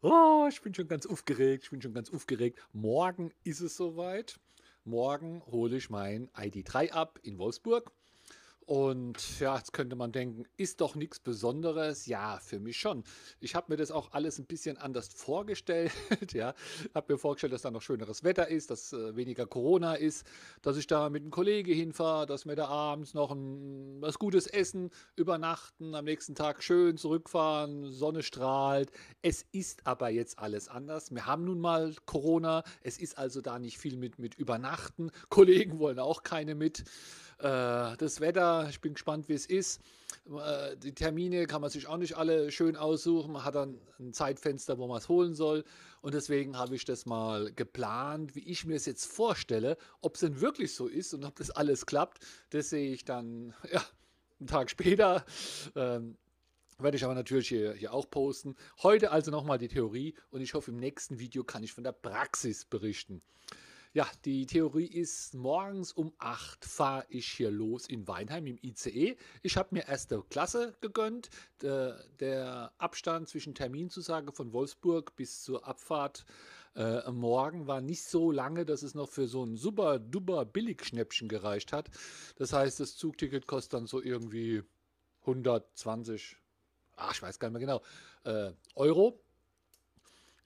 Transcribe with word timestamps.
Oh, 0.00 0.46
ich 0.48 0.62
bin 0.62 0.72
schon 0.74 0.86
ganz 0.86 1.06
aufgeregt. 1.06 1.64
Ich 1.64 1.70
bin 1.70 1.82
schon 1.82 1.92
ganz 1.92 2.08
aufgeregt. 2.10 2.60
Morgen 2.72 3.32
ist 3.42 3.60
es 3.60 3.76
soweit. 3.76 4.38
Morgen 4.84 5.42
hole 5.46 5.76
ich 5.76 5.90
mein 5.90 6.28
ID3 6.30 6.92
ab 6.92 7.18
in 7.24 7.36
Wolfsburg. 7.36 7.90
Und 8.68 9.40
ja, 9.40 9.56
jetzt 9.56 9.72
könnte 9.72 9.96
man 9.96 10.12
denken, 10.12 10.44
ist 10.58 10.82
doch 10.82 10.94
nichts 10.94 11.18
Besonderes. 11.20 12.04
Ja, 12.04 12.38
für 12.38 12.60
mich 12.60 12.76
schon. 12.76 13.02
Ich 13.40 13.54
habe 13.54 13.72
mir 13.72 13.78
das 13.78 13.90
auch 13.90 14.12
alles 14.12 14.38
ein 14.38 14.44
bisschen 14.44 14.76
anders 14.76 15.08
vorgestellt. 15.08 15.90
ja, 16.34 16.52
habe 16.94 17.14
mir 17.14 17.18
vorgestellt, 17.18 17.54
dass 17.54 17.62
da 17.62 17.70
noch 17.70 17.80
schöneres 17.80 18.24
Wetter 18.24 18.48
ist, 18.48 18.70
dass 18.70 18.92
äh, 18.92 19.16
weniger 19.16 19.46
Corona 19.46 19.94
ist, 19.94 20.26
dass 20.60 20.76
ich 20.76 20.86
da 20.86 21.08
mit 21.08 21.22
einem 21.22 21.30
Kollegen 21.30 21.72
hinfahre, 21.72 22.26
dass 22.26 22.44
wir 22.44 22.56
da 22.56 22.66
abends 22.68 23.14
noch 23.14 23.30
ein, 23.30 24.02
was 24.02 24.18
Gutes 24.18 24.46
essen, 24.46 24.90
übernachten, 25.16 25.94
am 25.94 26.04
nächsten 26.04 26.34
Tag 26.34 26.62
schön 26.62 26.98
zurückfahren, 26.98 27.90
Sonne 27.90 28.22
strahlt. 28.22 28.90
Es 29.22 29.46
ist 29.50 29.86
aber 29.86 30.10
jetzt 30.10 30.38
alles 30.38 30.68
anders. 30.68 31.10
Wir 31.10 31.24
haben 31.24 31.46
nun 31.46 31.60
mal 31.60 31.94
Corona. 32.04 32.64
Es 32.82 32.98
ist 32.98 33.16
also 33.16 33.40
da 33.40 33.58
nicht 33.58 33.78
viel 33.78 33.96
mit, 33.96 34.18
mit 34.18 34.34
Übernachten. 34.34 35.10
Kollegen 35.30 35.78
wollen 35.78 35.98
auch 35.98 36.22
keine 36.22 36.54
mit. 36.54 36.84
Äh, 37.38 37.96
das 37.98 38.20
Wetter, 38.20 38.57
ich 38.68 38.80
bin 38.80 38.94
gespannt, 38.94 39.28
wie 39.28 39.34
es 39.34 39.46
ist. 39.46 39.80
Äh, 40.26 40.76
die 40.76 40.94
Termine 40.94 41.46
kann 41.46 41.60
man 41.60 41.70
sich 41.70 41.86
auch 41.86 41.96
nicht 41.96 42.16
alle 42.16 42.50
schön 42.50 42.76
aussuchen. 42.76 43.32
Man 43.32 43.44
hat 43.44 43.54
dann 43.54 43.78
ein 43.98 44.12
Zeitfenster, 44.12 44.78
wo 44.78 44.86
man 44.86 44.98
es 44.98 45.08
holen 45.08 45.34
soll. 45.34 45.64
Und 46.00 46.14
deswegen 46.14 46.56
habe 46.56 46.74
ich 46.74 46.84
das 46.84 47.06
mal 47.06 47.52
geplant, 47.52 48.34
wie 48.34 48.44
ich 48.48 48.64
mir 48.64 48.76
es 48.76 48.86
jetzt 48.86 49.06
vorstelle. 49.06 49.76
Ob 50.00 50.14
es 50.14 50.20
denn 50.20 50.40
wirklich 50.40 50.74
so 50.74 50.86
ist 50.86 51.14
und 51.14 51.24
ob 51.24 51.36
das 51.36 51.50
alles 51.50 51.86
klappt, 51.86 52.24
das 52.50 52.70
sehe 52.70 52.92
ich 52.92 53.04
dann 53.04 53.54
ja, 53.72 53.82
einen 54.40 54.46
Tag 54.46 54.70
später. 54.70 55.24
Ähm, 55.74 56.16
werde 56.78 56.96
ich 56.96 57.04
aber 57.04 57.14
natürlich 57.14 57.48
hier, 57.48 57.72
hier 57.72 57.92
auch 57.92 58.08
posten. 58.08 58.54
Heute 58.82 59.10
also 59.10 59.30
nochmal 59.30 59.58
die 59.58 59.68
Theorie 59.68 60.14
und 60.30 60.40
ich 60.40 60.54
hoffe, 60.54 60.70
im 60.70 60.78
nächsten 60.78 61.18
Video 61.18 61.42
kann 61.42 61.64
ich 61.64 61.72
von 61.72 61.82
der 61.82 61.92
Praxis 61.92 62.64
berichten. 62.64 63.20
Ja, 63.94 64.06
die 64.26 64.44
Theorie 64.44 64.86
ist, 64.86 65.34
morgens 65.34 65.92
um 65.92 66.12
8 66.18 66.64
fahre 66.64 67.06
ich 67.08 67.26
hier 67.26 67.50
los 67.50 67.86
in 67.86 68.06
Weinheim 68.06 68.46
im 68.46 68.58
ICE. 68.62 69.16
Ich 69.42 69.56
habe 69.56 69.74
mir 69.74 69.88
erste 69.88 70.22
Klasse 70.28 70.76
gegönnt. 70.82 71.30
Der, 71.62 72.04
der 72.20 72.72
Abstand 72.76 73.28
zwischen 73.28 73.54
Terminzusage 73.54 74.32
von 74.32 74.52
Wolfsburg 74.52 75.16
bis 75.16 75.42
zur 75.42 75.66
Abfahrt 75.66 76.26
äh, 76.76 77.10
morgen 77.10 77.66
war 77.66 77.80
nicht 77.80 78.04
so 78.04 78.30
lange, 78.30 78.66
dass 78.66 78.82
es 78.82 78.94
noch 78.94 79.08
für 79.08 79.26
so 79.26 79.42
ein 79.42 79.56
super 79.56 79.98
duper 79.98 80.44
Billigschnäppchen 80.44 81.28
gereicht 81.28 81.72
hat. 81.72 81.88
Das 82.36 82.52
heißt, 82.52 82.80
das 82.80 82.94
Zugticket 82.94 83.46
kostet 83.46 83.72
dann 83.72 83.86
so 83.86 84.02
irgendwie 84.02 84.62
120, 85.22 86.36
ach, 86.96 87.14
ich 87.14 87.22
weiß 87.22 87.38
gar 87.38 87.48
nicht 87.48 87.66
mehr 87.66 87.80
genau, 87.80 87.82
äh, 88.24 88.52
Euro. 88.74 89.18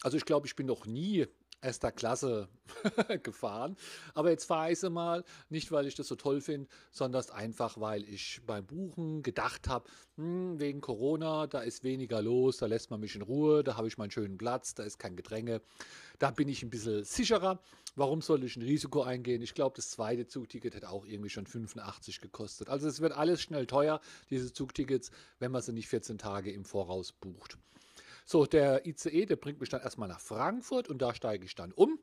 Also 0.03 0.17
ich 0.17 0.25
glaube, 0.25 0.47
ich 0.47 0.55
bin 0.55 0.67
noch 0.67 0.87
nie 0.87 1.27
erster 1.63 1.93
Klasse 1.93 2.49
gefahren. 3.23 3.77
Aber 4.15 4.31
jetzt 4.31 4.45
fahre 4.45 4.73
ich 4.73 4.81
sie 4.81 4.91
mal, 4.91 5.25
nicht 5.49 5.73
weil 5.73 5.87
ich 5.87 5.95
das 5.95 6.09
so 6.09 6.17
toll 6.17 6.41
finde, 6.41 6.69
sondern 6.91 7.23
einfach, 7.31 7.81
weil 7.81 8.03
ich 8.09 8.41
beim 8.47 8.67
Buchen 8.67 9.23
gedacht 9.23 9.69
habe, 9.69 9.89
hm, 10.17 10.59
wegen 10.59 10.81
Corona, 10.81 11.47
da 11.47 11.61
ist 11.61 11.85
weniger 11.85 12.21
los, 12.21 12.59
da 12.59 12.67
lässt 12.67 12.91
man 12.91 13.01
mich 13.01 13.15
in 13.15 13.23
Ruhe, 13.23 13.63
da 13.63 13.77
habe 13.77 13.89
ich 13.89 13.97
meinen 13.97 14.11
schönen 14.11 14.37
Platz, 14.37 14.75
da 14.75 14.83
ist 14.83 14.99
kein 14.99 15.17
Gedränge. 15.17 15.63
Da 16.19 16.31
bin 16.31 16.49
ich 16.49 16.63
ein 16.63 16.71
bisschen 16.71 17.05
sicherer. 17.05 17.61
Warum 17.95 18.23
soll 18.23 18.43
ich 18.45 18.57
ein 18.57 18.63
Risiko 18.63 19.03
eingehen? 19.03 19.43
Ich 19.43 19.55
glaube, 19.55 19.77
das 19.77 19.91
zweite 19.91 20.27
Zugticket 20.27 20.75
hätte 20.75 20.89
auch 20.89 21.05
irgendwie 21.05 21.31
schon 21.31 21.47
85 21.47 22.21
gekostet. 22.21 22.69
Also 22.69 22.89
es 22.89 23.01
wird 23.01 23.13
alles 23.13 23.43
schnell 23.43 23.67
teuer, 23.67 24.01
diese 24.31 24.53
Zugtickets, 24.53 25.11
wenn 25.39 25.53
man 25.53 25.63
sie 25.63 25.73
nicht 25.73 25.89
14 25.89 26.19
Tage 26.19 26.51
im 26.51 26.65
Voraus 26.65 27.13
bucht. 27.13 27.59
So, 28.25 28.47
der 28.47 28.87
ICE, 28.87 29.27
der 29.27 29.37
bringt 29.37 29.61
mich 29.61 29.69
dann 29.69 29.83
erstmal 29.83 30.09
nach 30.09 30.21
Frankfurt 30.21 30.89
und 30.89 31.03
da 31.03 31.15
steige 31.15 31.45
ich 31.45 31.55
dann 31.55 31.73
um. 31.73 31.99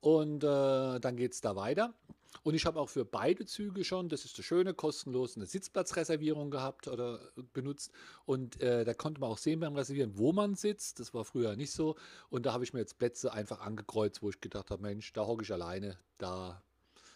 Und 0.00 0.44
äh, 0.44 1.00
dann 1.00 1.16
geht 1.16 1.32
es 1.32 1.40
da 1.40 1.56
weiter. 1.56 1.94
Und 2.42 2.54
ich 2.54 2.66
habe 2.66 2.78
auch 2.78 2.88
für 2.88 3.04
beide 3.04 3.44
Züge 3.44 3.84
schon, 3.84 4.08
das 4.08 4.24
ist 4.24 4.38
das 4.38 4.44
Schöne, 4.44 4.74
kostenlos 4.74 5.36
eine 5.36 5.46
Sitzplatzreservierung 5.46 6.50
gehabt 6.50 6.86
oder 6.88 7.20
benutzt. 7.52 7.92
Und 8.24 8.60
äh, 8.60 8.84
da 8.84 8.94
konnte 8.94 9.20
man 9.20 9.30
auch 9.30 9.38
sehen 9.38 9.60
beim 9.60 9.74
Reservieren, 9.74 10.16
wo 10.16 10.32
man 10.32 10.54
sitzt. 10.54 11.00
Das 11.00 11.14
war 11.14 11.24
früher 11.24 11.56
nicht 11.56 11.72
so. 11.72 11.96
Und 12.30 12.46
da 12.46 12.52
habe 12.52 12.64
ich 12.64 12.72
mir 12.72 12.80
jetzt 12.80 12.98
Plätze 12.98 13.32
einfach 13.32 13.60
angekreuzt, 13.60 14.22
wo 14.22 14.30
ich 14.30 14.40
gedacht 14.40 14.70
habe, 14.70 14.82
Mensch, 14.82 15.12
da 15.12 15.26
hocke 15.26 15.44
ich 15.44 15.52
alleine, 15.52 15.98
da, 16.18 16.62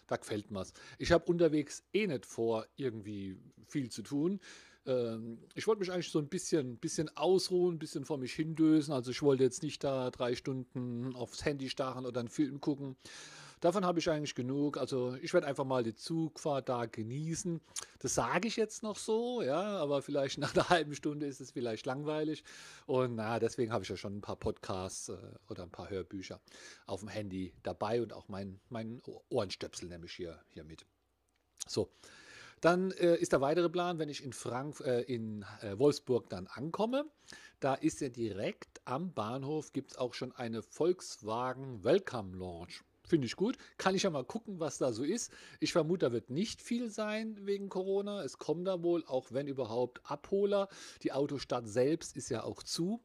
da 0.07 0.17
gefällt 0.17 0.51
mir's. 0.51 0.73
Ich 0.99 1.13
habe 1.13 1.25
unterwegs 1.27 1.85
eh 1.93 2.07
nicht 2.07 2.27
vor, 2.27 2.67
irgendwie 2.77 3.39
viel 3.69 3.91
zu 3.91 4.03
tun. 4.03 4.41
Ähm, 4.87 5.39
ich 5.55 5.67
wollte 5.67 5.81
mich 5.81 5.93
eigentlich 5.93 6.11
so 6.11 6.19
ein 6.19 6.29
bisschen, 6.29 6.77
bisschen 6.79 7.15
ausruhen, 7.17 7.77
ein 7.77 7.79
bisschen 7.79 8.05
vor 8.05 8.19
mich 8.19 8.33
hindösen. 8.33 8.93
Also 8.93 9.11
ich 9.11 9.23
wollte 9.23 9.45
jetzt 9.45 9.63
nicht 9.63 9.85
da 9.85 10.11
drei 10.11 10.35
Stunden 10.35 11.15
aufs 11.15 11.45
Handy 11.45 11.69
starren 11.69 12.07
oder 12.07 12.21
einen 12.21 12.29
Film 12.29 12.61
gucken. 12.61 12.97
Davon 13.61 13.85
habe 13.85 13.99
ich 13.99 14.09
eigentlich 14.09 14.35
genug. 14.35 14.79
Also 14.79 15.15
ich 15.21 15.35
werde 15.35 15.47
einfach 15.47 15.67
mal 15.67 15.83
die 15.83 15.95
Zugfahrt 15.95 16.71
da 16.71 16.87
genießen. 16.87 17.61
Das 17.99 18.15
sage 18.15 18.49
ich 18.49 18.57
jetzt 18.57 18.83
noch 18.83 18.97
so, 18.97 19.43
ja, 19.43 19.77
aber 19.77 20.01
vielleicht 20.01 20.39
nach 20.39 20.55
einer 20.55 20.69
halben 20.71 20.95
Stunde 20.95 21.27
ist 21.27 21.41
es 21.41 21.51
vielleicht 21.51 21.85
langweilig. 21.85 22.43
Und 22.87 23.17
na, 23.17 23.39
deswegen 23.39 23.71
habe 23.71 23.85
ich 23.85 23.91
ja 23.91 23.97
schon 23.97 24.17
ein 24.17 24.23
paar 24.23 24.37
Podcasts 24.37 25.11
äh, 25.11 25.19
oder 25.51 25.65
ein 25.65 25.71
paar 25.71 25.91
Hörbücher 25.91 26.41
auf 26.87 27.01
dem 27.01 27.11
Handy 27.11 27.53
dabei 27.63 28.01
und 28.01 28.15
auch 28.15 28.29
mein, 28.29 28.61
mein 28.71 29.03
Ohrenstöpsel 29.29 29.91
nämlich 29.91 30.13
hier, 30.13 30.41
hier 30.49 30.65
mit. 30.65 30.87
So, 31.69 31.91
dann 32.61 32.91
äh, 32.93 33.17
ist 33.17 33.33
der 33.33 33.41
weitere 33.41 33.69
Plan, 33.69 33.99
wenn 33.99 34.09
ich 34.09 34.23
in, 34.23 34.33
Frank 34.33 34.81
äh, 34.81 35.03
in 35.03 35.45
äh, 35.63 35.79
Wolfsburg 35.79 36.29
dann 36.29 36.47
ankomme, 36.47 37.07
da 37.61 37.75
ist 37.75 38.01
ja 38.01 38.09
direkt 38.09 38.81
am 38.85 39.13
Bahnhof, 39.13 39.73
gibt 39.73 39.93
es 39.93 39.99
auch 39.99 40.15
schon 40.15 40.33
eine 40.33 40.63
Volkswagen 40.63 41.85
Welcome 41.85 42.37
Launch. 42.37 42.83
Finde 43.11 43.27
ich 43.27 43.35
gut. 43.35 43.57
Kann 43.77 43.97
ich 43.97 44.05
ja 44.05 44.11
mal 44.11 44.25
gucken, 44.25 44.61
was 44.61 44.79
da 44.79 44.93
so 44.93 45.03
ist. 45.03 45.33
Ich 45.59 45.73
vermute, 45.73 46.07
da 46.07 46.13
wird 46.13 46.31
nicht 46.31 46.63
viel 46.63 46.91
sein 46.91 47.39
wegen 47.45 47.69
Corona. 47.69 48.23
Es 48.23 48.39
kommen 48.39 48.65
da 48.65 48.85
wohl, 48.85 49.05
auch 49.05 49.33
wenn 49.33 49.49
überhaupt, 49.49 50.01
Abholer. 50.05 50.69
Die 51.03 51.11
Autostadt 51.11 51.67
selbst 51.67 52.17
ist 52.17 52.29
ja 52.29 52.45
auch 52.45 52.63
zu. 52.63 53.03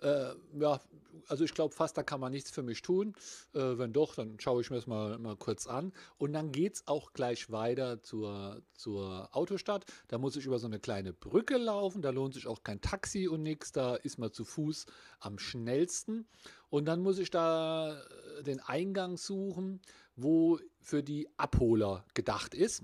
Äh, 0.00 0.34
ja, 0.58 0.80
also 1.26 1.44
ich 1.44 1.54
glaube 1.54 1.74
fast, 1.74 1.96
da 1.96 2.02
kann 2.02 2.20
man 2.20 2.32
nichts 2.32 2.50
für 2.50 2.62
mich 2.62 2.82
tun. 2.82 3.14
Äh, 3.54 3.78
wenn 3.78 3.92
doch, 3.92 4.14
dann 4.14 4.38
schaue 4.40 4.60
ich 4.60 4.70
mir 4.70 4.76
das 4.76 4.86
mal, 4.86 5.18
mal 5.18 5.36
kurz 5.36 5.66
an. 5.66 5.92
Und 6.16 6.32
dann 6.32 6.52
geht 6.52 6.74
es 6.74 6.86
auch 6.86 7.12
gleich 7.12 7.50
weiter 7.50 8.02
zur, 8.02 8.62
zur 8.74 9.28
Autostadt. 9.32 9.84
Da 10.08 10.18
muss 10.18 10.36
ich 10.36 10.46
über 10.46 10.58
so 10.58 10.66
eine 10.66 10.80
kleine 10.80 11.12
Brücke 11.12 11.56
laufen. 11.56 12.02
Da 12.02 12.10
lohnt 12.10 12.34
sich 12.34 12.46
auch 12.46 12.62
kein 12.62 12.80
Taxi 12.80 13.28
und 13.28 13.42
nichts. 13.42 13.72
Da 13.72 13.96
ist 13.96 14.18
man 14.18 14.32
zu 14.32 14.44
Fuß 14.44 14.86
am 15.20 15.38
schnellsten. 15.38 16.28
Und 16.70 16.86
dann 16.86 17.00
muss 17.00 17.18
ich 17.18 17.30
da 17.30 18.00
äh, 18.00 18.42
den 18.42 18.60
Eingang 18.60 19.16
suchen, 19.16 19.80
wo 20.16 20.58
für 20.80 21.02
die 21.02 21.28
Abholer 21.36 22.04
gedacht 22.14 22.54
ist. 22.54 22.82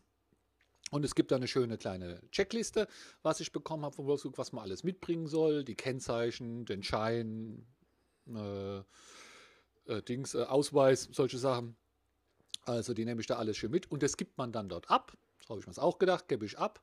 Und 0.94 1.05
es 1.05 1.16
gibt 1.16 1.32
da 1.32 1.37
eine 1.37 1.49
schöne 1.49 1.77
kleine 1.77 2.21
Checkliste, 2.31 2.87
was 3.25 3.41
ich 3.41 3.50
bekommen 3.50 3.84
habe 3.84 3.97
von 3.97 4.06
Wolfsburg, 4.06 4.38
was 4.38 4.53
man 4.53 4.62
alles 4.62 4.84
mitbringen 4.84 5.27
soll, 5.27 5.65
die 5.65 5.75
Kennzeichen, 5.75 6.66
den 6.66 6.84
Schein, 6.84 7.66
äh, 8.28 8.78
äh, 9.88 10.03
Dings, 10.06 10.37
äh, 10.37 10.44
Ausweis, 10.44 11.09
solche 11.10 11.38
Sachen. 11.38 11.75
Also 12.62 12.94
die 12.94 13.05
nehme 13.05 13.21
ich 13.21 13.27
da 13.27 13.38
alles 13.38 13.56
schön 13.56 13.72
mit 13.72 13.91
und 13.91 14.05
das 14.05 14.16
gibt 14.16 14.38
man 14.38 14.53
dann 14.53 14.69
dort 14.69 14.88
ab. 14.88 15.16
So 15.41 15.49
habe 15.49 15.59
ich 15.59 15.66
mir 15.66 15.72
das 15.72 15.81
auch 15.81 15.99
gedacht, 15.99 16.28
gebe 16.28 16.47
ich 16.47 16.60
ab. 16.60 16.81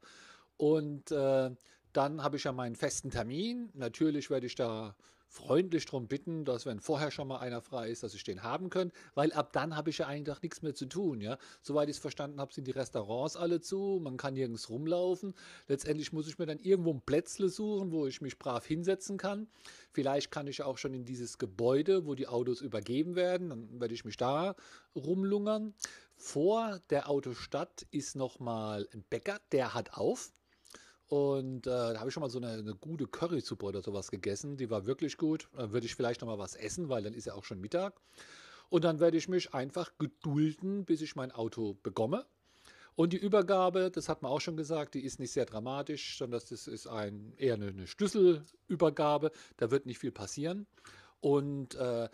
Und 0.58 1.10
äh, 1.12 1.52
dann 1.94 2.22
habe 2.22 2.36
ich 2.36 2.44
ja 2.44 2.52
meinen 2.52 2.76
festen 2.76 3.12
Termin. 3.12 3.70
Natürlich 3.76 4.30
werde 4.30 4.46
ich 4.46 4.56
da 4.56 4.94
freundlich 5.32 5.86
darum 5.86 6.08
bitten, 6.08 6.44
dass 6.44 6.66
wenn 6.66 6.82
vorher 6.82 7.10
schon 7.10 7.30
mal 7.30 7.40
einer 7.40 7.62
frei 7.62 7.90
ist, 7.90 8.04
dass 8.04 8.14
ich 8.14 8.26
den 8.26 8.44
haben 8.44 8.70
könnte, 8.70 8.94
weil 9.16 9.32
ab 9.32 9.54
dann 9.54 9.78
habe 9.78 9.90
ich 9.90 10.00
ja 10.00 10.08
eigentlich 10.08 10.42
nichts 10.42 10.62
mehr 10.62 10.76
zu 10.76 10.86
tun. 10.86 11.22
Ja? 11.22 11.38
Soweit 11.62 11.88
ich 11.88 11.96
es 11.96 12.02
verstanden 12.02 12.42
habe, 12.42 12.54
sind 12.54 12.68
die 12.68 12.72
Restaurants 12.72 13.38
alle 13.38 13.62
zu, 13.62 14.02
man 14.04 14.18
kann 14.18 14.34
nirgends 14.34 14.70
rumlaufen. 14.70 15.34
Letztendlich 15.68 16.12
muss 16.12 16.28
ich 16.28 16.38
mir 16.38 16.48
dann 16.48 16.60
irgendwo 16.60 16.92
ein 16.94 17.02
Plätzle 17.02 17.48
suchen, 17.48 17.94
wo 17.94 18.08
ich 18.08 18.20
mich 18.20 18.38
brav 18.38 18.66
hinsetzen 18.66 19.18
kann. 19.18 19.48
Vielleicht 19.94 20.32
kann 20.32 20.48
ich 20.48 20.64
auch 20.64 20.78
schon 20.78 20.94
in 20.94 21.06
dieses 21.06 21.38
Gebäude, 21.38 22.06
wo 22.06 22.14
die 22.14 22.28
Autos 22.28 22.60
übergeben 22.60 23.16
werden, 23.16 23.50
dann 23.50 23.80
werde 23.80 23.94
ich 23.94 24.04
mich 24.04 24.18
da 24.18 24.56
rumlungern. 24.96 25.74
Vor 26.18 26.82
der 26.90 27.10
Autostadt 27.10 27.88
ist 27.90 28.18
nochmal 28.18 28.88
ein 28.94 29.04
Bäcker, 29.10 29.40
der 29.54 29.74
hat 29.74 29.94
auf. 29.94 30.34
Und 31.12 31.68
äh, 31.68 31.70
da 31.70 32.00
habe 32.00 32.08
ich 32.08 32.14
schon 32.14 32.22
mal 32.22 32.30
so 32.30 32.38
eine, 32.38 32.52
eine 32.52 32.74
gute 32.74 33.06
Currysuppe 33.06 33.66
oder 33.66 33.82
sowas 33.82 34.12
gegessen. 34.12 34.56
Die 34.56 34.70
war 34.70 34.86
wirklich 34.86 35.18
gut. 35.18 35.50
Dann 35.58 35.74
würde 35.74 35.86
ich 35.86 35.94
vielleicht 35.94 36.22
noch 36.22 36.30
mal 36.30 36.40
was 36.40 36.56
essen, 36.56 36.88
weil 36.88 37.04
dann 37.04 37.14
ist 37.14 37.26
ja 37.26 37.34
auch 37.34 37.44
schon 37.44 37.60
Mittag. 37.60 38.00
Und 38.70 38.86
dann 38.86 39.02
werde 39.02 39.18
ich 39.18 39.28
mich 39.28 39.54
einfach 39.54 39.92
gedulden, 39.98 40.86
bis 40.86 41.02
ich 41.02 41.18
mein 41.18 41.34
Auto 41.34 41.76
bekomme. 41.84 42.26
Und 42.96 43.12
die 43.12 43.18
Übergabe, 43.18 43.92
das 43.92 44.08
hat 44.08 44.22
man 44.22 44.32
auch 44.32 44.40
schon 44.40 44.56
gesagt, 44.56 44.94
die 44.94 45.04
ist 45.04 45.20
nicht 45.20 45.34
sehr 45.34 45.46
dramatisch, 45.46 46.18
sondern 46.18 46.40
das 46.40 46.66
ist 46.66 46.88
ein, 46.88 47.34
eher 47.36 47.56
eine, 47.56 47.68
eine 47.68 47.88
Schlüsselübergabe. 47.88 49.32
Da 49.58 49.70
wird 49.70 49.86
nicht 49.88 50.00
viel 50.00 50.14
passieren. 50.14 50.66
Und 51.20 51.76
äh, 51.76 52.08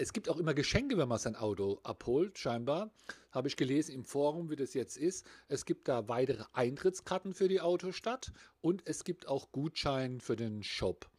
es 0.00 0.14
gibt 0.14 0.30
auch 0.30 0.38
immer 0.38 0.54
Geschenke, 0.54 0.96
wenn 0.96 1.08
man 1.08 1.18
sein 1.18 1.36
Auto 1.36 1.78
abholt, 1.82 2.38
scheinbar. 2.38 2.90
Habe 3.32 3.48
ich 3.48 3.56
gelesen 3.56 3.94
im 3.94 4.04
Forum, 4.04 4.48
wie 4.48 4.56
das 4.56 4.72
jetzt 4.72 4.96
ist. 4.96 5.26
Es 5.48 5.66
gibt 5.66 5.88
da 5.88 6.08
weitere 6.08 6.44
Eintrittskarten 6.54 7.34
für 7.34 7.48
die 7.48 7.60
Autostadt 7.60 8.32
und 8.62 8.82
es 8.86 9.04
gibt 9.04 9.28
auch 9.28 9.52
Gutschein 9.52 10.20
für 10.22 10.36
den 10.36 10.62
Shop. 10.62 11.10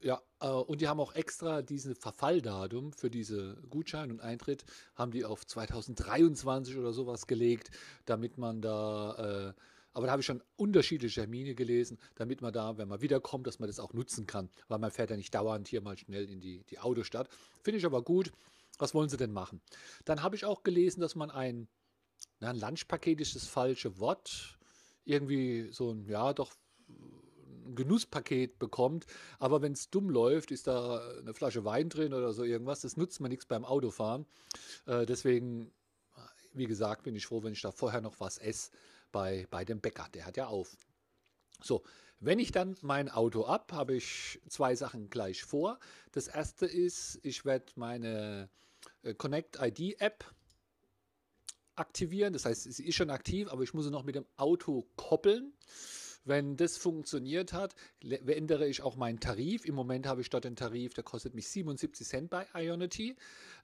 Ja, 0.00 0.20
äh, 0.40 0.48
und 0.48 0.82
die 0.82 0.88
haben 0.88 1.00
auch 1.00 1.14
extra 1.14 1.62
diese 1.62 1.94
Verfalldatum 1.94 2.92
für 2.92 3.08
diese 3.08 3.56
Gutschein 3.70 4.10
und 4.10 4.20
Eintritt, 4.20 4.66
haben 4.94 5.12
die 5.12 5.24
auf 5.24 5.46
2023 5.46 6.76
oder 6.76 6.92
sowas 6.92 7.26
gelegt, 7.26 7.70
damit 8.04 8.36
man 8.36 8.60
da, 8.60 9.54
äh, 9.54 9.60
aber 9.94 10.06
da 10.06 10.12
habe 10.12 10.20
ich 10.20 10.26
schon 10.26 10.42
unterschiedliche 10.56 11.20
Termine 11.20 11.54
gelesen, 11.54 11.98
damit 12.16 12.42
man 12.42 12.52
da, 12.52 12.76
wenn 12.76 12.88
man 12.88 13.00
wiederkommt, 13.00 13.46
dass 13.46 13.60
man 13.60 13.68
das 13.68 13.78
auch 13.78 13.92
nutzen 13.92 14.26
kann, 14.26 14.50
weil 14.68 14.80
man 14.80 14.90
fährt 14.90 15.10
ja 15.10 15.16
nicht 15.16 15.32
dauernd 15.32 15.68
hier 15.68 15.80
mal 15.80 15.96
schnell 15.96 16.28
in 16.28 16.40
die, 16.40 16.64
die 16.64 16.80
Autostadt. 16.80 17.28
Finde 17.62 17.78
ich 17.78 17.86
aber 17.86 18.02
gut. 18.02 18.32
Was 18.78 18.92
wollen 18.92 19.08
sie 19.08 19.16
denn 19.16 19.32
machen? 19.32 19.60
Dann 20.04 20.24
habe 20.24 20.34
ich 20.34 20.44
auch 20.44 20.64
gelesen, 20.64 21.00
dass 21.00 21.14
man 21.14 21.30
ein, 21.30 21.68
na, 22.40 22.50
ein 22.50 22.58
Lunchpaket 22.58 23.20
ist 23.20 23.36
das 23.36 23.46
falsche 23.46 24.00
Wort, 24.00 24.58
irgendwie 25.04 25.68
so 25.70 25.92
ein, 25.92 26.08
ja, 26.08 26.32
doch 26.32 26.52
ein 26.88 27.76
Genusspaket 27.76 28.58
bekommt. 28.58 29.06
Aber 29.38 29.62
wenn 29.62 29.72
es 29.72 29.90
dumm 29.90 30.10
läuft, 30.10 30.50
ist 30.50 30.66
da 30.66 31.06
eine 31.20 31.34
Flasche 31.34 31.64
Wein 31.64 31.88
drin 31.88 32.12
oder 32.12 32.32
so 32.32 32.42
irgendwas. 32.42 32.80
Das 32.80 32.96
nutzt 32.96 33.20
man 33.20 33.30
nichts 33.30 33.46
beim 33.46 33.64
Autofahren. 33.64 34.26
Äh, 34.86 35.06
deswegen, 35.06 35.70
wie 36.52 36.66
gesagt, 36.66 37.04
bin 37.04 37.14
ich 37.14 37.26
froh, 37.26 37.44
wenn 37.44 37.52
ich 37.52 37.62
da 37.62 37.70
vorher 37.70 38.00
noch 38.00 38.18
was 38.18 38.38
esse 38.38 38.72
bei, 39.14 39.46
bei 39.50 39.64
dem 39.64 39.80
Bäcker. 39.80 40.08
Der 40.12 40.26
hat 40.26 40.36
ja 40.36 40.48
auf. 40.48 40.76
So, 41.62 41.84
wenn 42.18 42.40
ich 42.40 42.50
dann 42.50 42.76
mein 42.82 43.08
Auto 43.08 43.44
ab, 43.44 43.72
habe 43.72 43.94
ich 43.94 44.40
zwei 44.48 44.74
Sachen 44.74 45.08
gleich 45.08 45.44
vor. 45.44 45.78
Das 46.10 46.26
erste 46.26 46.66
ist, 46.66 47.20
ich 47.22 47.44
werde 47.44 47.66
meine 47.76 48.50
äh, 49.02 49.14
Connect 49.14 49.58
ID 49.60 50.00
App 50.00 50.24
aktivieren. 51.76 52.32
Das 52.32 52.44
heißt, 52.44 52.64
sie 52.64 52.86
ist 52.86 52.96
schon 52.96 53.10
aktiv, 53.10 53.48
aber 53.52 53.62
ich 53.62 53.72
muss 53.72 53.84
sie 53.84 53.92
noch 53.92 54.02
mit 54.02 54.16
dem 54.16 54.26
Auto 54.36 54.84
koppeln. 54.96 55.52
Wenn 56.24 56.56
das 56.56 56.76
funktioniert 56.78 57.52
hat, 57.52 57.74
ändere 58.00 58.66
ich 58.66 58.82
auch 58.82 58.96
meinen 58.96 59.20
Tarif. 59.20 59.66
Im 59.66 59.74
Moment 59.74 60.06
habe 60.06 60.22
ich 60.22 60.30
dort 60.30 60.46
einen 60.46 60.56
Tarif, 60.56 60.94
der 60.94 61.04
kostet 61.04 61.34
mich 61.34 61.48
77 61.48 62.06
Cent 62.06 62.30
bei 62.30 62.46
Ionity. 62.54 63.16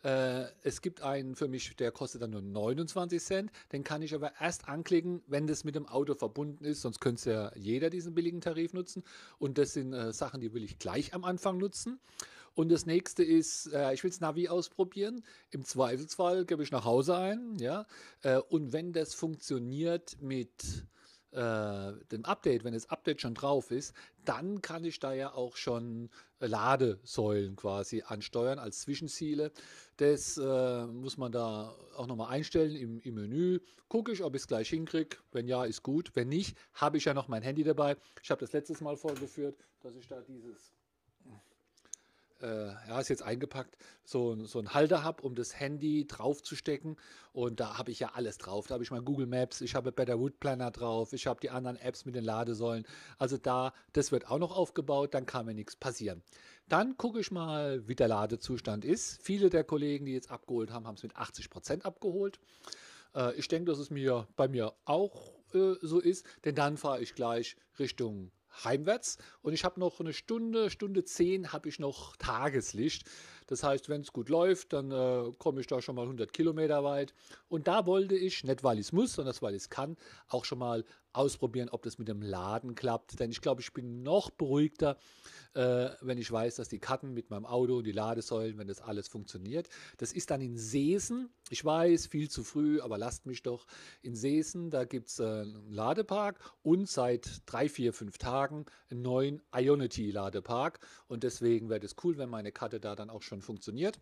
Äh, 0.03 0.45
es 0.62 0.83
gibt 0.83 1.03
einen 1.03 1.35
für 1.37 1.49
mich, 1.49 1.75
der 1.77 1.91
kostet 1.91 2.23
dann 2.23 2.31
nur 2.31 2.43
29 2.43 3.23
Cent. 3.23 3.51
Den 3.73 3.83
kann 3.83 4.03
ich 4.03 4.15
aber 4.15 4.33
erst 4.41 4.69
anklicken, 4.69 5.23
wenn 5.27 5.47
das 5.47 5.65
mit 5.65 5.75
dem 5.75 5.87
Auto 5.87 6.15
verbunden 6.15 6.65
ist. 6.65 6.83
Sonst 6.83 7.01
könnte 7.01 7.31
ja 7.31 7.53
jeder 7.57 7.89
diesen 7.89 8.15
billigen 8.15 8.41
Tarif 8.41 8.73
nutzen. 8.75 9.05
Und 9.39 9.57
das 9.57 9.73
sind 9.73 9.93
äh, 9.93 10.12
Sachen, 10.12 10.41
die 10.41 10.53
will 10.53 10.65
ich 10.65 10.79
gleich 10.79 11.15
am 11.15 11.25
Anfang 11.25 11.59
nutzen. 11.59 11.99
Und 12.55 12.71
das 12.71 12.85
nächste 12.85 13.23
ist, 13.23 13.73
äh, 13.73 13.95
ich 13.95 14.03
will 14.03 14.11
das 14.11 14.21
Navi 14.21 14.49
ausprobieren. 14.49 15.25
Im 15.51 15.65
Zweifelsfall 15.65 16.45
gebe 16.45 16.62
ich 16.62 16.71
nach 16.73 16.85
Hause 16.85 17.17
ein. 17.17 17.57
Ja? 17.59 17.87
Äh, 18.23 18.39
und 18.39 18.73
wenn 18.73 18.93
das 18.93 19.15
funktioniert 19.15 20.17
mit 20.21 20.85
äh, 21.32 21.93
dem 22.11 22.25
Update, 22.25 22.65
wenn 22.65 22.75
das 22.75 22.91
Update 22.91 23.21
schon 23.21 23.35
drauf 23.35 23.71
ist, 23.71 23.94
dann 24.25 24.62
kann 24.62 24.85
ich 24.85 24.99
da 24.99 25.12
ja 25.12 25.32
auch 25.32 25.56
schon 25.56 26.11
Ladesäulen 26.41 27.56
quasi 27.56 28.03
ansteuern 28.06 28.59
als 28.59 28.81
Zwischenziele. 28.81 29.53
Das 29.97 30.37
äh, 30.38 30.87
muss 30.87 31.17
man 31.19 31.32
da 31.32 31.77
auch 31.97 32.06
nochmal 32.06 32.32
einstellen 32.32 32.75
im, 32.75 33.00
im 33.00 33.15
Menü. 33.15 33.61
Gucke 33.88 34.12
ich, 34.12 34.23
ob 34.23 34.35
ich 34.35 34.43
es 34.43 34.49
gleich 34.49 34.71
hinkriege. 34.71 35.19
Wenn 35.32 35.47
ja, 35.47 35.65
ist 35.65 35.82
gut. 35.82 36.11
Wenn 36.15 36.29
nicht, 36.29 36.56
habe 36.75 36.97
ich 36.97 37.05
ja 37.05 37.15
noch 37.15 37.29
mein 37.29 37.43
Handy 37.43 37.62
dabei. 37.62 37.97
Ich 38.23 38.31
habe 38.31 38.41
das 38.41 38.53
letztes 38.53 38.81
Mal 38.81 38.97
vorgeführt, 38.97 39.56
dass 39.81 39.94
ich 39.94 40.06
da 40.06 40.21
dieses 40.23 40.73
äh, 42.42 42.66
ja, 42.88 43.00
ist 43.00 43.08
jetzt 43.08 43.22
eingepackt, 43.22 43.76
so, 44.04 44.44
so 44.44 44.58
ein 44.58 44.75
Halter 44.75 45.02
habe, 45.04 45.22
um 45.22 45.34
das 45.34 45.58
Handy 45.58 46.06
draufzustecken. 46.06 46.96
Und 47.32 47.60
da 47.60 47.78
habe 47.78 47.90
ich 47.90 48.00
ja 48.00 48.10
alles 48.14 48.38
drauf. 48.38 48.66
Da 48.66 48.75
habe 48.75 48.84
ich 48.84 48.90
mein 48.90 49.04
Google 49.04 49.26
Maps, 49.26 49.60
ich 49.60 49.75
habe 49.75 49.92
Better 49.92 50.19
Wood 50.19 50.40
Planner 50.40 50.70
drauf, 50.70 51.12
ich 51.12 51.26
habe 51.26 51.40
die 51.40 51.50
anderen 51.50 51.76
Apps 51.76 52.04
mit 52.04 52.14
den 52.14 52.25
Ladesäulen. 52.25 52.87
Also 53.19 53.37
da, 53.37 53.72
das 53.92 54.12
wird 54.12 54.28
auch 54.31 54.38
noch 54.38 54.56
aufgebaut, 54.56 55.14
dann 55.14 55.26
kann 55.26 55.46
mir 55.46 55.54
nichts 55.54 55.76
passieren. 55.76 56.22
Dann 56.69 56.96
gucke 56.96 57.20
ich 57.20 57.31
mal, 57.31 57.87
wie 57.88 57.96
der 57.96 58.08
Ladezustand 58.08 58.84
ist. 58.84 59.20
Viele 59.22 59.50
der 59.50 59.64
Kollegen, 59.64 60.06
die 60.06 60.12
jetzt 60.12 60.31
abgeholt 60.31 60.70
haben, 60.70 60.87
haben 60.87 60.94
es 60.94 61.02
mit 61.02 61.16
80 61.16 61.50
Prozent 61.50 61.84
abgeholt. 61.84 62.38
Äh, 63.14 63.34
ich 63.34 63.48
denke, 63.48 63.70
dass 63.70 63.78
es 63.78 63.90
mir 63.90 64.28
bei 64.37 64.48
mir 64.48 64.72
auch 64.84 65.34
äh, 65.54 65.75
so 65.82 65.98
ist, 65.98 66.26
denn 66.44 66.54
dann 66.54 66.76
fahre 66.76 67.00
ich 67.00 67.14
gleich 67.14 67.56
Richtung 67.78 68.31
heimwärts 68.65 69.19
und 69.43 69.53
ich 69.53 69.65
habe 69.65 69.81
noch 69.81 70.01
eine 70.01 70.12
Stunde, 70.12 70.71
Stunde 70.71 71.05
zehn 71.05 71.53
habe 71.53 71.69
ich 71.69 71.79
noch 71.79 72.17
Tageslicht. 72.17 73.09
Das 73.47 73.65
heißt, 73.65 73.89
wenn 73.89 74.03
es 74.03 74.12
gut 74.12 74.29
läuft, 74.29 74.73
dann 74.73 74.93
äh, 74.93 75.33
komme 75.39 75.61
ich 75.61 75.67
da 75.67 75.83
schon 75.83 75.97
mal 75.97 76.03
100 76.03 76.33
Kilometer 76.33 76.85
weit. 76.85 77.15
Und 77.49 77.67
da 77.67 77.85
wollte 77.85 78.15
ich, 78.15 78.45
nicht 78.45 78.62
weil 78.62 78.79
ich 78.79 78.87
es 78.87 78.93
muss, 78.93 79.15
sondern 79.15 79.35
weil 79.41 79.55
ich 79.55 79.62
es 79.62 79.71
kann, 79.71 79.97
auch 80.29 80.45
schon 80.45 80.59
mal 80.59 80.85
ausprobieren, 81.12 81.69
ob 81.71 81.83
das 81.83 81.99
mit 81.99 82.09
dem 82.09 82.23
Laden 82.23 82.75
klappt. 82.75 83.21
Denn 83.21 83.31
ich 83.31 83.41
glaube, 83.41 83.61
ich 83.61 83.73
bin 83.73 84.03
noch 84.03 84.31
beruhigter, 84.31 84.97
äh, 85.55 85.91
wenn 86.01 86.19
ich 86.19 86.31
weiß, 86.31 86.57
dass 86.57 86.69
die 86.69 86.79
Karten 86.79 87.12
mit 87.12 87.31
meinem 87.31 87.47
Auto 87.47 87.79
und 87.79 87.85
die 87.85 87.93
Ladesäulen, 87.93 88.59
wenn 88.59 88.69
das 88.69 88.81
alles 88.81 89.09
funktioniert. 89.09 89.69
Das 89.99 90.12
ist 90.12 90.31
dann 90.31 90.41
in 90.41 90.57
Seesen. 90.57 91.31
Ich 91.49 91.65
weiß, 91.65 92.07
viel 92.07 92.31
zu 92.31 92.45
früh, 92.45 92.81
aber 92.81 92.99
lasst 92.99 93.27
mich 93.27 93.43
doch. 93.43 93.67
In 94.03 94.15
Seesen, 94.15 94.71
da 94.71 94.85
gibt 94.85 95.09
es 95.09 95.19
äh, 95.19 95.25
einen 95.25 95.71
Ladepark 95.71 96.39
und 96.62 96.89
seit 96.89 97.43
drei, 97.47 97.69
vier, 97.69 97.93
fünf 97.93 98.19
Tagen 98.19 98.67
einen 98.91 99.03
neuen 99.03 99.43
Ionity-Ladepark. 99.55 100.81
Und 101.09 101.25
deswegen 101.25 101.69
wäre 101.69 101.85
es 101.85 101.97
cool, 102.05 102.19
wenn 102.19 102.29
meine 102.29 102.53
Karte 102.53 102.81
da 102.81 102.95
dann 102.95 103.11
auch 103.11 103.23
schon 103.23 103.43
funktioniert. 103.43 103.99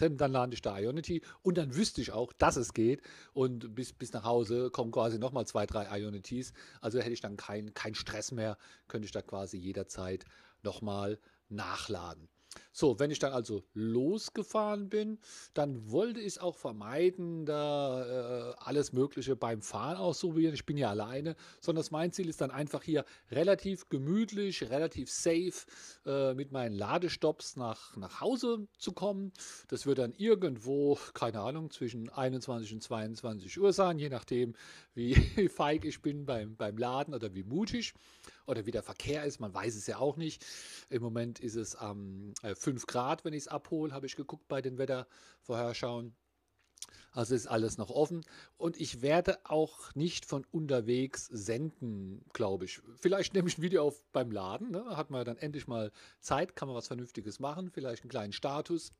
Denn 0.00 0.16
dann 0.16 0.32
lade 0.32 0.54
ich 0.54 0.62
da 0.62 0.78
Ionity 0.78 1.22
und 1.42 1.58
dann 1.58 1.74
wüsste 1.74 2.00
ich 2.00 2.12
auch, 2.12 2.32
dass 2.32 2.56
es 2.56 2.74
geht. 2.74 3.02
Und 3.32 3.74
bis, 3.74 3.92
bis 3.92 4.12
nach 4.12 4.24
Hause 4.24 4.70
kommen 4.70 4.90
quasi 4.90 5.18
nochmal 5.18 5.46
zwei, 5.46 5.66
drei 5.66 5.98
Ionities. 5.98 6.52
Also 6.80 6.98
hätte 6.98 7.12
ich 7.12 7.20
dann 7.20 7.36
keinen 7.36 7.74
kein 7.74 7.94
Stress 7.94 8.32
mehr, 8.32 8.56
könnte 8.86 9.06
ich 9.06 9.12
da 9.12 9.22
quasi 9.22 9.56
jederzeit 9.56 10.24
nochmal 10.62 11.18
nachladen. 11.48 12.28
So, 12.72 12.98
wenn 12.98 13.10
ich 13.10 13.18
dann 13.18 13.32
also 13.32 13.64
losgefahren 13.74 14.88
bin, 14.88 15.18
dann 15.54 15.90
wollte 15.90 16.20
ich 16.20 16.40
auch 16.40 16.56
vermeiden, 16.56 17.46
da 17.46 18.50
äh, 18.50 18.54
alles 18.58 18.92
Mögliche 18.92 19.36
beim 19.36 19.62
Fahren 19.62 19.96
auszuprobieren. 19.96 20.54
Ich 20.54 20.66
bin 20.66 20.76
ja 20.76 20.90
alleine, 20.90 21.36
sondern 21.60 21.84
mein 21.90 22.12
Ziel 22.12 22.28
ist 22.28 22.40
dann 22.40 22.50
einfach 22.50 22.82
hier 22.82 23.04
relativ 23.30 23.88
gemütlich, 23.88 24.70
relativ 24.70 25.10
safe 25.10 25.66
äh, 26.06 26.34
mit 26.34 26.52
meinen 26.52 26.74
Ladestops 26.74 27.56
nach, 27.56 27.96
nach 27.96 28.20
Hause 28.20 28.68
zu 28.78 28.92
kommen. 28.92 29.32
Das 29.68 29.86
wird 29.86 29.98
dann 29.98 30.12
irgendwo, 30.12 30.98
keine 31.14 31.40
Ahnung, 31.40 31.70
zwischen 31.70 32.08
21 32.08 32.72
und 32.74 32.82
22 32.82 33.60
Uhr 33.60 33.72
sein, 33.72 33.98
je 33.98 34.08
nachdem, 34.08 34.54
wie 34.94 35.14
feig 35.48 35.84
ich 35.84 36.02
bin 36.02 36.26
beim, 36.26 36.56
beim 36.56 36.76
Laden 36.76 37.14
oder 37.14 37.34
wie 37.34 37.44
mutig 37.44 37.94
oder 38.48 38.66
wie 38.66 38.70
der 38.70 38.82
Verkehr 38.82 39.24
ist. 39.24 39.40
Man 39.40 39.54
weiß 39.54 39.76
es 39.76 39.86
ja 39.86 39.98
auch 39.98 40.16
nicht. 40.16 40.44
Im 40.88 41.02
Moment 41.02 41.38
ist 41.38 41.54
es 41.54 41.76
am 41.76 42.32
ähm, 42.42 42.56
5 42.56 42.86
Grad, 42.86 43.24
wenn 43.24 43.34
ich 43.34 43.42
es 43.42 43.48
abhole, 43.48 43.92
habe 43.92 44.06
ich 44.06 44.16
geguckt 44.16 44.48
bei 44.48 44.62
den 44.62 44.78
Wettervorherschauen. 44.78 46.14
Also 47.12 47.34
ist 47.34 47.46
alles 47.46 47.76
noch 47.78 47.90
offen. 47.90 48.24
Und 48.56 48.80
ich 48.80 49.02
werde 49.02 49.38
auch 49.44 49.94
nicht 49.94 50.24
von 50.24 50.46
unterwegs 50.50 51.26
senden, 51.26 52.24
glaube 52.32 52.64
ich. 52.64 52.80
Vielleicht 52.96 53.34
nehme 53.34 53.48
ich 53.48 53.58
ein 53.58 53.62
Video 53.62 53.86
auf 53.86 54.02
beim 54.12 54.30
Laden. 54.30 54.70
Ne? 54.70 54.96
Hat 54.96 55.10
man 55.10 55.24
dann 55.24 55.36
endlich 55.36 55.66
mal 55.66 55.92
Zeit, 56.20 56.56
kann 56.56 56.68
man 56.68 56.76
was 56.76 56.86
Vernünftiges 56.86 57.40
machen, 57.40 57.70
vielleicht 57.70 58.02
einen 58.02 58.10
kleinen 58.10 58.32
Status. 58.32 58.92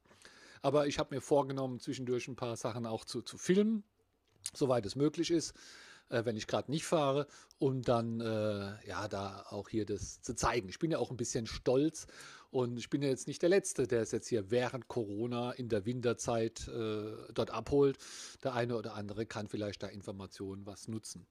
Aber 0.60 0.86
ich 0.86 0.98
habe 0.98 1.14
mir 1.14 1.20
vorgenommen, 1.20 1.78
zwischendurch 1.80 2.28
ein 2.28 2.36
paar 2.36 2.56
Sachen 2.56 2.84
auch 2.84 3.04
zu, 3.04 3.22
zu 3.22 3.38
filmen, 3.38 3.84
soweit 4.52 4.84
es 4.84 4.96
möglich 4.96 5.30
ist 5.30 5.54
äh, 6.08 6.24
wenn 6.24 6.36
ich 6.36 6.46
gerade 6.46 6.70
nicht 6.70 6.84
fahre, 6.84 7.26
um 7.58 7.82
dann 7.82 8.20
äh, 8.20 8.86
ja 8.86 9.08
da 9.08 9.44
auch 9.50 9.68
hier 9.68 9.86
das 9.86 10.22
zu 10.22 10.34
zeigen. 10.34 10.68
Ich 10.68 10.78
bin 10.78 10.90
ja 10.90 10.98
auch 10.98 11.10
ein 11.10 11.16
bisschen 11.16 11.46
stolz 11.46 12.06
und 12.50 12.78
ich 12.78 12.88
bin 12.88 13.02
ja 13.02 13.08
jetzt 13.08 13.26
nicht 13.26 13.42
der 13.42 13.50
Letzte, 13.50 13.86
der 13.86 14.02
es 14.02 14.12
jetzt 14.12 14.28
hier 14.28 14.50
während 14.50 14.88
Corona 14.88 15.52
in 15.52 15.68
der 15.68 15.84
Winterzeit 15.84 16.68
äh, 16.68 17.32
dort 17.34 17.50
abholt. 17.50 17.98
Der 18.42 18.54
eine 18.54 18.76
oder 18.76 18.94
andere 18.94 19.26
kann 19.26 19.48
vielleicht 19.48 19.82
da 19.82 19.88
Informationen 19.88 20.66
was 20.66 20.88
nutzen. 20.88 21.26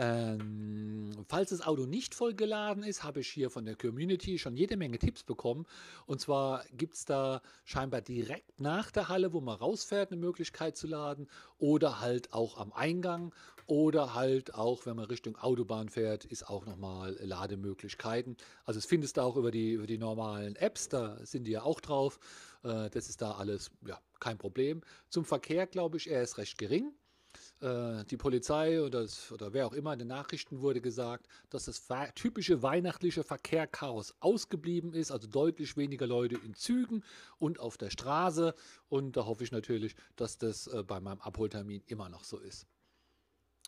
Ähm, 0.00 1.10
falls 1.26 1.50
das 1.50 1.66
Auto 1.66 1.84
nicht 1.84 2.14
vollgeladen 2.14 2.84
ist, 2.84 3.02
habe 3.02 3.20
ich 3.20 3.28
hier 3.28 3.50
von 3.50 3.64
der 3.64 3.74
Community 3.74 4.38
schon 4.38 4.56
jede 4.56 4.76
Menge 4.76 4.98
Tipps 4.98 5.24
bekommen. 5.24 5.66
Und 6.06 6.20
zwar 6.20 6.64
gibt 6.76 6.94
es 6.94 7.04
da 7.04 7.42
scheinbar 7.64 8.00
direkt 8.00 8.60
nach 8.60 8.92
der 8.92 9.08
Halle, 9.08 9.32
wo 9.32 9.40
man 9.40 9.56
rausfährt, 9.56 10.12
eine 10.12 10.20
Möglichkeit 10.20 10.76
zu 10.76 10.86
laden. 10.86 11.26
Oder 11.58 12.00
halt 12.00 12.32
auch 12.32 12.58
am 12.58 12.72
Eingang. 12.72 13.34
Oder 13.66 14.14
halt 14.14 14.54
auch, 14.54 14.86
wenn 14.86 14.96
man 14.96 15.06
Richtung 15.06 15.36
Autobahn 15.36 15.88
fährt, 15.88 16.24
ist 16.24 16.48
auch 16.48 16.64
nochmal 16.64 17.18
Lademöglichkeiten. 17.20 18.36
Also 18.64 18.78
es 18.78 18.86
findest 18.86 19.16
du 19.16 19.22
auch 19.22 19.36
über 19.36 19.50
die, 19.50 19.72
über 19.72 19.86
die 19.86 19.98
normalen 19.98 20.56
Apps, 20.56 20.88
da 20.88 21.18
sind 21.26 21.44
die 21.44 21.52
ja 21.52 21.62
auch 21.64 21.80
drauf. 21.80 22.18
Äh, 22.62 22.88
das 22.88 23.10
ist 23.10 23.20
da 23.20 23.32
alles 23.32 23.70
ja, 23.86 24.00
kein 24.20 24.38
Problem. 24.38 24.80
Zum 25.10 25.24
Verkehr 25.24 25.66
glaube 25.66 25.98
ich, 25.98 26.10
er 26.10 26.22
ist 26.22 26.38
recht 26.38 26.56
gering. 26.56 26.94
Äh, 27.60 28.04
die 28.04 28.16
Polizei 28.16 28.80
oder, 28.80 29.02
das, 29.02 29.32
oder 29.32 29.52
wer 29.52 29.66
auch 29.66 29.72
immer 29.72 29.92
in 29.92 29.98
den 29.98 30.08
Nachrichten 30.08 30.60
wurde 30.60 30.80
gesagt, 30.80 31.26
dass 31.50 31.64
das 31.64 31.88
typische 32.14 32.62
weihnachtliche 32.62 33.24
Verkehrchaos 33.24 34.14
ausgeblieben 34.20 34.94
ist, 34.94 35.10
also 35.10 35.26
deutlich 35.26 35.76
weniger 35.76 36.06
Leute 36.06 36.36
in 36.36 36.54
Zügen 36.54 37.02
und 37.38 37.58
auf 37.58 37.76
der 37.76 37.90
Straße. 37.90 38.54
Und 38.88 39.16
da 39.16 39.26
hoffe 39.26 39.42
ich 39.42 39.50
natürlich, 39.50 39.96
dass 40.14 40.38
das 40.38 40.68
äh, 40.68 40.84
bei 40.84 41.00
meinem 41.00 41.20
Abholtermin 41.20 41.82
immer 41.86 42.08
noch 42.08 42.24
so 42.24 42.38
ist. 42.38 42.66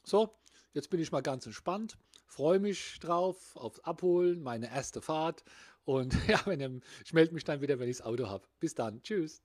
So, 0.04 0.34
jetzt 0.72 0.90
bin 0.90 1.00
ich 1.00 1.10
mal 1.10 1.20
ganz 1.20 1.46
entspannt, 1.46 1.98
freue 2.26 2.60
mich 2.60 2.98
drauf, 3.00 3.56
aufs 3.56 3.80
Abholen, 3.80 4.42
meine 4.42 4.70
erste 4.70 5.02
Fahrt 5.02 5.42
Und 5.84 6.14
ja, 6.28 6.40
wenn 6.46 6.82
ich 7.04 7.12
melde 7.12 7.34
mich 7.34 7.44
dann 7.44 7.60
wieder, 7.60 7.78
wenn 7.80 7.88
ich 7.88 7.98
das 7.98 8.06
Auto 8.06 8.28
habe. 8.28 8.46
Bis 8.60 8.74
dann. 8.74 9.02
Tschüss. 9.02 9.42